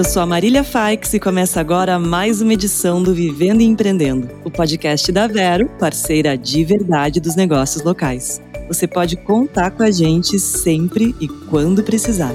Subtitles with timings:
[0.00, 4.30] eu sou a Marília Faix e começa agora mais uma edição do Vivendo e Empreendendo,
[4.42, 8.40] o podcast da Vero, parceira de verdade dos negócios locais.
[8.66, 12.34] Você pode contar com a gente sempre e quando precisar.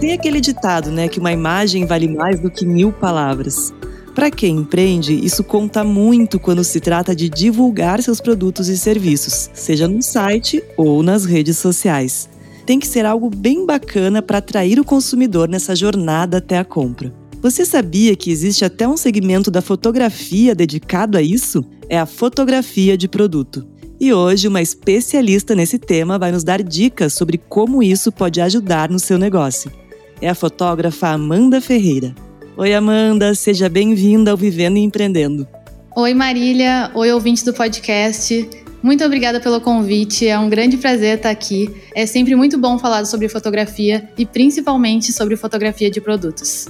[0.00, 3.70] Tem aquele ditado, né, que uma imagem vale mais do que mil palavras.
[4.14, 9.50] Para quem empreende, isso conta muito quando se trata de divulgar seus produtos e serviços,
[9.52, 12.30] seja no site ou nas redes sociais.
[12.68, 17.10] Tem que ser algo bem bacana para atrair o consumidor nessa jornada até a compra.
[17.40, 21.64] Você sabia que existe até um segmento da fotografia dedicado a isso?
[21.88, 23.66] É a fotografia de produto.
[23.98, 28.90] E hoje, uma especialista nesse tema vai nos dar dicas sobre como isso pode ajudar
[28.90, 29.72] no seu negócio.
[30.20, 32.14] É a fotógrafa Amanda Ferreira.
[32.54, 35.48] Oi, Amanda, seja bem-vinda ao Vivendo e Empreendendo.
[35.96, 36.90] Oi, Marília.
[36.94, 38.67] Oi, ouvintes do podcast.
[38.82, 41.68] Muito obrigada pelo convite, é um grande prazer estar aqui.
[41.94, 46.68] É sempre muito bom falar sobre fotografia e principalmente sobre fotografia de produtos.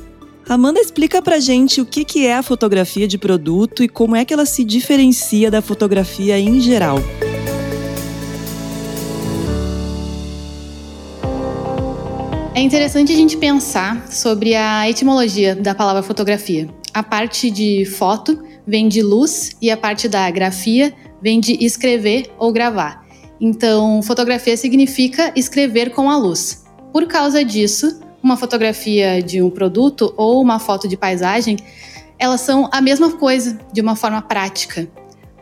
[0.48, 4.32] Amanda, explica pra gente o que é a fotografia de produto e como é que
[4.32, 6.98] ela se diferencia da fotografia em geral.
[12.54, 16.66] É interessante a gente pensar sobre a etimologia da palavra fotografia.
[16.94, 22.30] A parte de foto vem de luz e a parte da grafia vem de escrever
[22.38, 23.06] ou gravar.
[23.40, 26.64] Então, fotografia significa escrever com a luz.
[26.92, 31.56] Por causa disso, uma fotografia de um produto ou uma foto de paisagem,
[32.18, 34.88] elas são a mesma coisa de uma forma prática.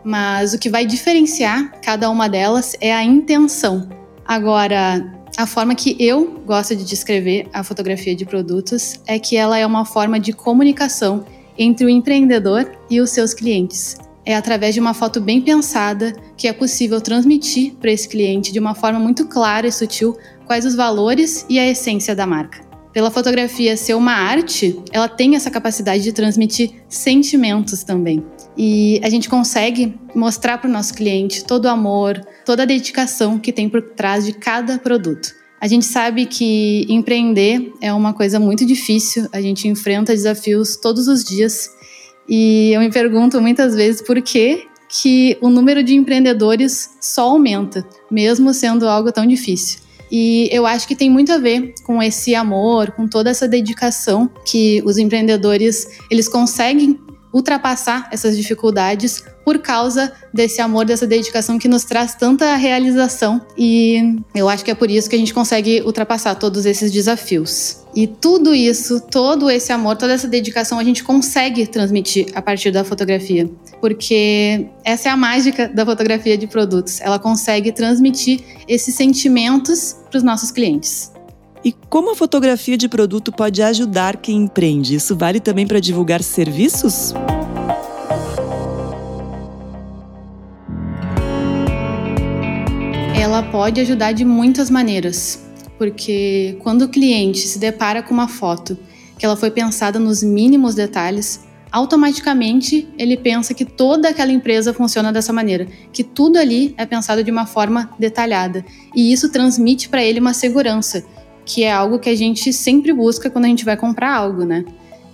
[0.05, 3.89] Mas o que vai diferenciar cada uma delas é a intenção.
[4.25, 9.59] Agora, a forma que eu gosto de descrever a fotografia de produtos é que ela
[9.59, 11.25] é uma forma de comunicação
[11.59, 13.97] entre o empreendedor e os seus clientes.
[14.27, 18.59] É através de uma foto bem pensada que é possível transmitir para esse cliente de
[18.59, 22.67] uma forma muito clara e sutil quais os valores e a essência da marca.
[22.93, 28.25] Pela fotografia ser uma arte, ela tem essa capacidade de transmitir sentimentos também.
[28.57, 33.39] E a gente consegue mostrar para o nosso cliente todo o amor, toda a dedicação
[33.39, 35.29] que tem por trás de cada produto.
[35.61, 41.07] A gente sabe que empreender é uma coisa muito difícil, a gente enfrenta desafios todos
[41.07, 41.69] os dias.
[42.29, 47.87] E eu me pergunto muitas vezes por que, que o número de empreendedores só aumenta,
[48.11, 49.81] mesmo sendo algo tão difícil.
[50.11, 54.31] E eu acho que tem muito a ver com esse amor, com toda essa dedicação
[54.45, 56.99] que os empreendedores eles conseguem
[57.33, 63.41] ultrapassar essas dificuldades por causa desse amor, dessa dedicação que nos traz tanta realização.
[63.57, 67.85] E eu acho que é por isso que a gente consegue ultrapassar todos esses desafios.
[67.95, 72.71] E tudo isso, todo esse amor, toda essa dedicação a gente consegue transmitir a partir
[72.71, 73.49] da fotografia,
[73.81, 77.01] porque essa é a mágica da fotografia de produtos.
[77.01, 81.16] Ela consegue transmitir esses sentimentos para os nossos clientes.
[81.67, 84.95] E como a fotografia de produto pode ajudar quem empreende?
[84.95, 87.13] Isso vale também para divulgar serviços?
[93.21, 95.45] Ela pode ajudar de muitas maneiras,
[95.77, 98.79] porque quando o cliente se depara com uma foto
[99.19, 101.41] que ela foi pensada nos mínimos detalhes,
[101.73, 107.25] automaticamente ele pensa que toda aquela empresa funciona dessa maneira, que tudo ali é pensado
[107.25, 108.65] de uma forma detalhada.
[108.95, 111.05] E isso transmite para ele uma segurança
[111.47, 114.65] que é algo que a gente sempre busca quando a gente vai comprar algo, né?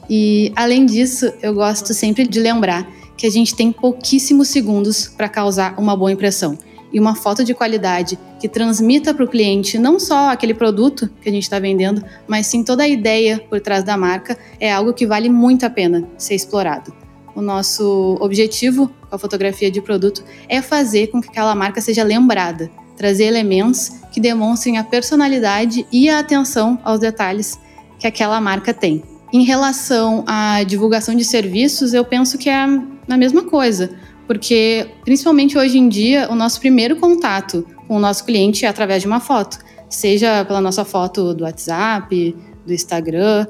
[0.08, 5.28] E além disso, eu gosto sempre de lembrar que a gente tem pouquíssimos segundos para
[5.28, 6.58] causar uma boa impressão.
[6.92, 11.28] E uma foto de qualidade que transmita para o cliente não só aquele produto que
[11.28, 14.92] a gente está vendendo, mas sim toda a ideia por trás da marca, é algo
[14.92, 16.92] que vale muito a pena ser explorado.
[17.34, 22.02] O nosso objetivo com a fotografia de produto é fazer com que aquela marca seja
[22.02, 27.58] lembrada, trazer elementos que demonstrem a personalidade e a atenção aos detalhes
[27.98, 29.02] que aquela marca tem.
[29.32, 33.90] Em relação à divulgação de serviços, eu penso que é a mesma coisa,
[34.26, 39.02] porque principalmente hoje em dia o nosso primeiro contato com o nosso cliente é através
[39.02, 39.58] de uma foto,
[39.88, 42.36] seja pela nossa foto do WhatsApp,
[42.66, 43.46] do Instagram.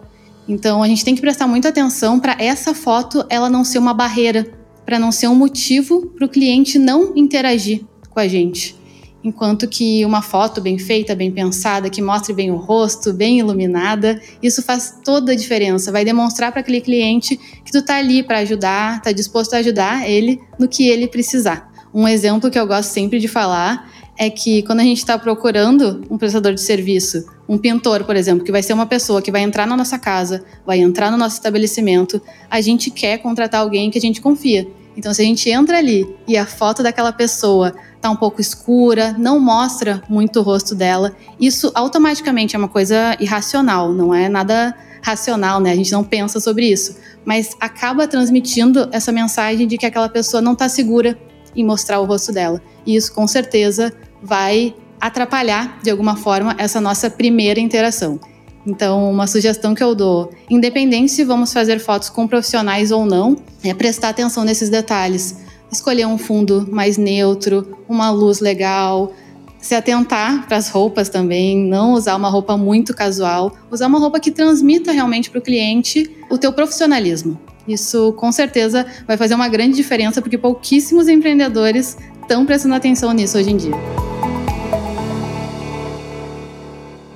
[0.48, 3.94] Então a gente tem que prestar muita atenção para essa foto ela não ser uma
[3.94, 4.52] barreira,
[4.84, 8.76] para não ser um motivo para o cliente não interagir com a gente.
[9.24, 14.20] Enquanto que uma foto bem feita, bem pensada, que mostre bem o rosto, bem iluminada,
[14.42, 15.92] isso faz toda a diferença.
[15.92, 20.08] Vai demonstrar para aquele cliente que tu tá ali para ajudar, tá disposto a ajudar
[20.08, 21.70] ele no que ele precisar.
[21.94, 23.88] Um exemplo que eu gosto sempre de falar
[24.18, 28.44] é que quando a gente está procurando um prestador de serviço, um pintor, por exemplo,
[28.44, 31.36] que vai ser uma pessoa que vai entrar na nossa casa, vai entrar no nosso
[31.36, 32.20] estabelecimento,
[32.50, 34.66] a gente quer contratar alguém que a gente confia.
[34.96, 39.14] Então, se a gente entra ali e a foto daquela pessoa tá um pouco escura,
[39.16, 44.76] não mostra muito o rosto dela, isso automaticamente é uma coisa irracional, não é nada
[45.00, 45.70] racional, né?
[45.70, 50.40] A gente não pensa sobre isso, mas acaba transmitindo essa mensagem de que aquela pessoa
[50.40, 51.16] não está segura
[51.54, 52.60] em mostrar o rosto dela.
[52.84, 58.18] E isso com certeza vai atrapalhar de alguma forma essa nossa primeira interação.
[58.66, 63.36] Então, uma sugestão que eu dou, independente se vamos fazer fotos com profissionais ou não,
[63.64, 65.36] é prestar atenção nesses detalhes.
[65.72, 69.10] Escolher um fundo mais neutro, uma luz legal,
[69.58, 74.20] se atentar para as roupas também, não usar uma roupa muito casual, usar uma roupa
[74.20, 77.40] que transmita realmente para o cliente o teu profissionalismo.
[77.66, 83.38] Isso com certeza vai fazer uma grande diferença porque pouquíssimos empreendedores estão prestando atenção nisso
[83.38, 83.74] hoje em dia.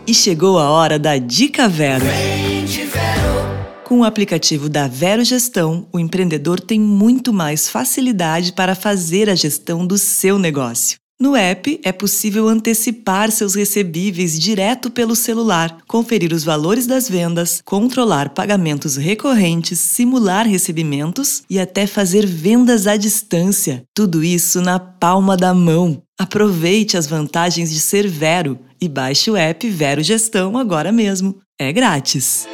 [0.06, 2.06] E chegou a hora da Dica Vero.
[3.87, 9.35] Com o aplicativo da Vero Gestão, o empreendedor tem muito mais facilidade para fazer a
[9.37, 10.99] gestão do seu negócio.
[11.21, 17.62] No app, é possível antecipar seus recebíveis direto pelo celular, conferir os valores das vendas,
[17.65, 23.85] controlar pagamentos recorrentes, simular recebimentos e até fazer vendas à distância.
[23.94, 26.03] Tudo isso na palma da mão.
[26.19, 31.38] Aproveite as vantagens de ser Vero e baixe o app Vero Gestão agora mesmo.
[31.56, 32.49] É grátis.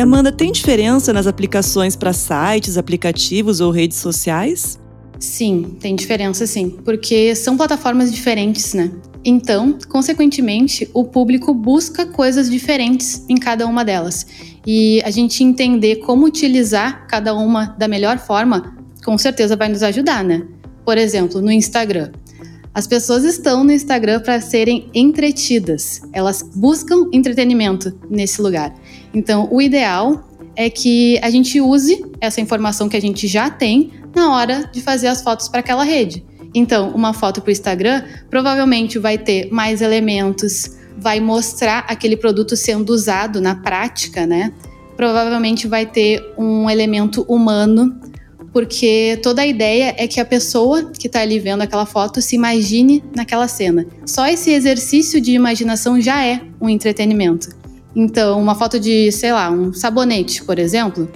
[0.00, 4.78] Amanda, tem diferença nas aplicações para sites, aplicativos ou redes sociais?
[5.18, 8.90] Sim, tem diferença sim, porque são plataformas diferentes, né?
[9.24, 14.26] Então, consequentemente, o público busca coisas diferentes em cada uma delas.
[14.66, 19.82] E a gente entender como utilizar cada uma da melhor forma com certeza vai nos
[19.82, 20.46] ajudar, né?
[20.84, 22.10] Por exemplo, no Instagram.
[22.72, 28.72] As pessoas estão no Instagram para serem entretidas, elas buscam entretenimento nesse lugar.
[29.12, 30.24] Então, o ideal
[30.56, 34.80] é que a gente use essa informação que a gente já tem na hora de
[34.80, 36.24] fazer as fotos para aquela rede.
[36.54, 42.56] Então, uma foto para o Instagram provavelmente vai ter mais elementos, vai mostrar aquele produto
[42.56, 44.52] sendo usado na prática, né?
[44.96, 47.98] Provavelmente vai ter um elemento humano
[48.52, 52.34] porque toda a ideia é que a pessoa que está ali vendo aquela foto se
[52.34, 53.86] imagine naquela cena.
[54.04, 57.59] Só esse exercício de imaginação já é um entretenimento.
[57.94, 61.10] Então, uma foto de, sei lá, um sabonete, por exemplo,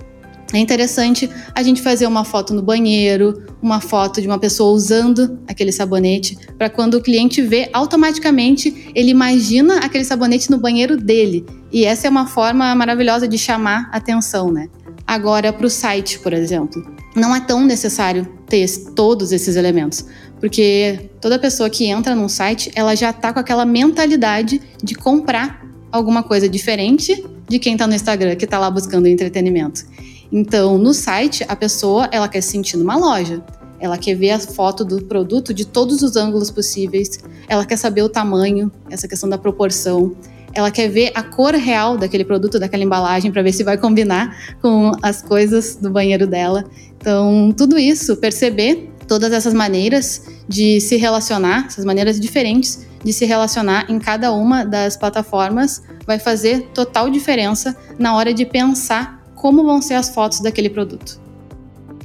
[0.52, 5.38] é interessante a gente fazer uma foto no banheiro, uma foto de uma pessoa usando
[5.48, 11.44] aquele sabonete, para quando o cliente vê, automaticamente ele imagina aquele sabonete no banheiro dele.
[11.72, 14.68] E essa é uma forma maravilhosa de chamar atenção, né?
[15.06, 20.04] Agora, para o site, por exemplo não é tão necessário ter todos esses elementos,
[20.40, 25.63] porque toda pessoa que entra num site, ela já tá com aquela mentalidade de comprar
[25.96, 29.84] alguma coisa diferente de quem tá no Instagram, que tá lá buscando entretenimento.
[30.32, 33.42] Então, no site, a pessoa, ela quer se sentir numa loja.
[33.78, 37.18] Ela quer ver a foto do produto de todos os ângulos possíveis.
[37.48, 40.16] Ela quer saber o tamanho, essa questão da proporção
[40.54, 44.54] ela quer ver a cor real daquele produto, daquela embalagem, para ver se vai combinar
[44.62, 46.64] com as coisas do banheiro dela.
[46.96, 53.24] Então, tudo isso, perceber todas essas maneiras de se relacionar, essas maneiras diferentes de se
[53.24, 59.62] relacionar em cada uma das plataformas, vai fazer total diferença na hora de pensar como
[59.62, 61.22] vão ser as fotos daquele produto.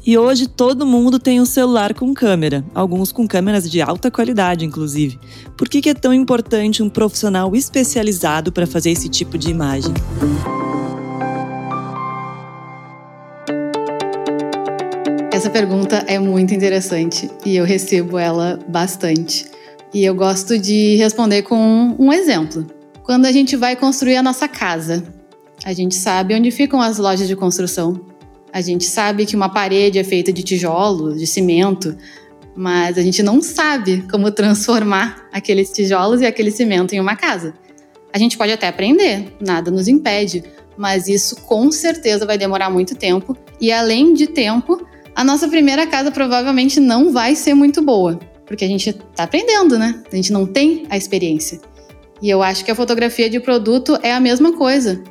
[0.06, 4.65] E hoje todo mundo tem um celular com câmera, alguns com câmeras de alta qualidade,
[4.65, 5.20] inclusive.
[5.58, 9.94] Por que, que é tão importante um profissional especializado para fazer esse tipo de imagem?
[15.32, 19.46] Essa pergunta é muito interessante e eu recebo ela bastante.
[19.93, 22.67] E eu gosto de responder com um exemplo.
[23.03, 25.03] Quando a gente vai construir a nossa casa,
[25.63, 28.00] a gente sabe onde ficam as lojas de construção,
[28.53, 31.96] a gente sabe que uma parede é feita de tijolo, de cimento,
[32.55, 37.53] mas a gente não sabe como transformar aqueles tijolos e aquele cimento em uma casa.
[38.13, 40.43] A gente pode até aprender, nada nos impede,
[40.77, 45.86] mas isso com certeza vai demorar muito tempo e além de tempo, a nossa primeira
[45.86, 48.19] casa provavelmente não vai ser muito boa,
[48.50, 50.01] porque a gente está aprendendo, né?
[50.12, 51.62] A gente não tem a experiência.
[52.20, 55.03] E eu acho que a fotografia de produto é a mesma coisa.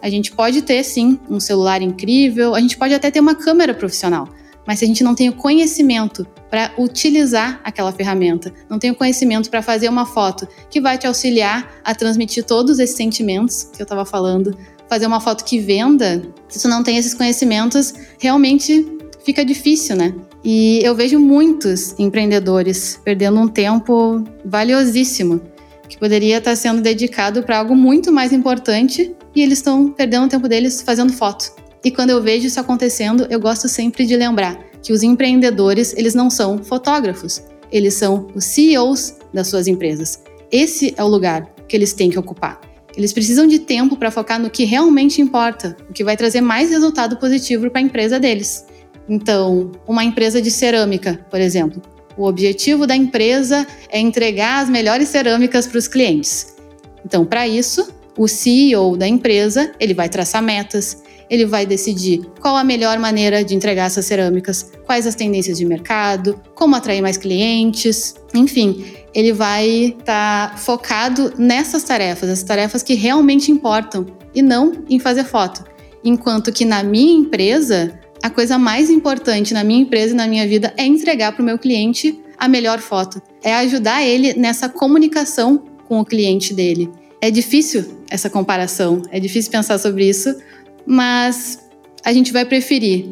[0.00, 3.74] A gente pode ter, sim, um celular incrível, a gente pode até ter uma câmera
[3.74, 4.26] profissional,
[4.66, 8.94] mas se a gente não tem o conhecimento para utilizar aquela ferramenta, não tem o
[8.94, 13.82] conhecimento para fazer uma foto que vai te auxiliar a transmitir todos esses sentimentos que
[13.82, 14.56] eu estava falando,
[14.88, 18.86] fazer uma foto que venda, se tu não tem esses conhecimentos, realmente
[19.22, 20.14] fica difícil, né?
[20.48, 25.40] E eu vejo muitos empreendedores perdendo um tempo valiosíssimo
[25.88, 30.28] que poderia estar sendo dedicado para algo muito mais importante e eles estão perdendo o
[30.28, 31.52] tempo deles fazendo foto.
[31.84, 36.14] E quando eu vejo isso acontecendo, eu gosto sempre de lembrar que os empreendedores, eles
[36.14, 40.22] não são fotógrafos, eles são os CEOs das suas empresas.
[40.52, 42.60] Esse é o lugar que eles têm que ocupar.
[42.96, 46.70] Eles precisam de tempo para focar no que realmente importa, o que vai trazer mais
[46.70, 48.64] resultado positivo para a empresa deles.
[49.08, 51.80] Então, uma empresa de cerâmica, por exemplo,
[52.16, 56.56] o objetivo da empresa é entregar as melhores cerâmicas para os clientes.
[57.04, 62.56] Então, para isso, o CEO da empresa ele vai traçar metas, ele vai decidir qual
[62.56, 67.16] a melhor maneira de entregar essas cerâmicas, quais as tendências de mercado, como atrair mais
[67.16, 69.66] clientes, enfim, ele vai
[69.98, 75.64] estar tá focado nessas tarefas, as tarefas que realmente importam e não em fazer foto.
[76.04, 80.46] Enquanto que na minha empresa, a coisa mais importante na minha empresa e na minha
[80.48, 85.62] vida é entregar para o meu cliente a melhor foto, é ajudar ele nessa comunicação
[85.86, 86.90] com o cliente dele.
[87.20, 90.36] É difícil essa comparação, é difícil pensar sobre isso,
[90.84, 91.60] mas
[92.04, 93.06] a gente vai preferir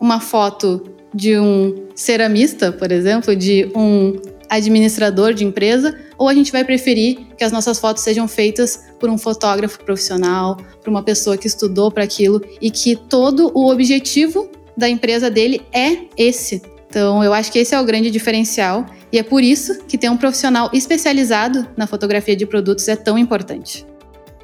[0.00, 0.82] uma foto
[1.14, 4.14] de um ceramista, por exemplo, de um
[4.48, 9.08] administrador de empresa, ou a gente vai preferir que as nossas fotos sejam feitas por
[9.08, 14.48] um fotógrafo profissional, por uma pessoa que estudou para aquilo e que todo o objetivo
[14.76, 16.62] da empresa dele é esse.
[16.88, 20.08] Então, eu acho que esse é o grande diferencial e é por isso que ter
[20.08, 23.84] um profissional especializado na fotografia de produtos é tão importante.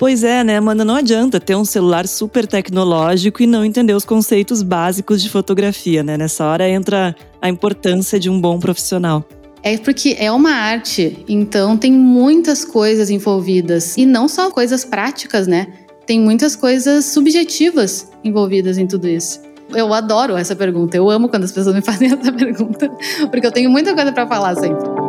[0.00, 0.82] Pois é, né, Amanda?
[0.82, 6.02] Não adianta ter um celular super tecnológico e não entender os conceitos básicos de fotografia,
[6.02, 6.16] né?
[6.16, 9.22] Nessa hora entra a importância de um bom profissional.
[9.62, 13.96] É porque é uma arte, então tem muitas coisas envolvidas.
[13.96, 15.66] E não só coisas práticas, né?
[16.06, 19.40] Tem muitas coisas subjetivas envolvidas em tudo isso.
[19.72, 20.96] Eu adoro essa pergunta.
[20.96, 22.90] Eu amo quando as pessoas me fazem essa pergunta,
[23.30, 24.99] porque eu tenho muita coisa para falar sempre.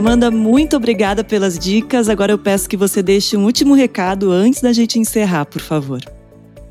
[0.00, 2.08] Amanda, muito obrigada pelas dicas.
[2.08, 6.00] Agora eu peço que você deixe um último recado antes da gente encerrar, por favor.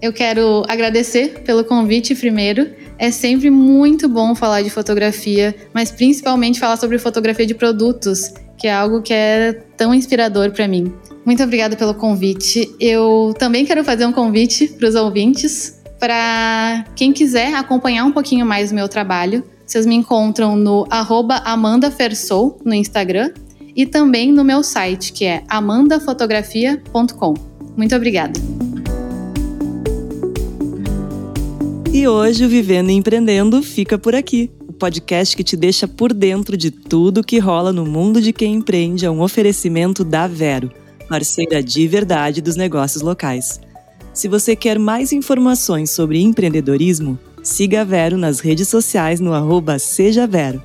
[0.01, 2.71] Eu quero agradecer pelo convite primeiro.
[2.97, 8.65] É sempre muito bom falar de fotografia, mas principalmente falar sobre fotografia de produtos, que
[8.65, 10.91] é algo que é tão inspirador para mim.
[11.23, 12.75] Muito obrigada pelo convite.
[12.79, 18.43] Eu também quero fazer um convite para os ouvintes, para quem quiser acompanhar um pouquinho
[18.43, 19.43] mais o meu trabalho.
[19.69, 23.31] Vocês me encontram no amandafersou no Instagram
[23.75, 27.35] e também no meu site, que é amandafotografia.com.
[27.77, 28.33] Muito obrigada.
[31.93, 34.49] E hoje o Vivendo e Empreendendo fica por aqui.
[34.67, 38.55] O podcast que te deixa por dentro de tudo que rola no mundo de quem
[38.55, 40.71] empreende é um oferecimento da Vero,
[41.07, 43.61] parceira de verdade dos negócios locais.
[44.15, 49.79] Se você quer mais informações sobre empreendedorismo, Siga a Vero nas redes sociais no arroba
[49.79, 50.61] Seja Vero.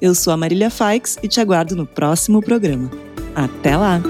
[0.00, 2.90] Eu sou a Marília Faix e te aguardo no próximo programa.
[3.34, 4.00] Até lá!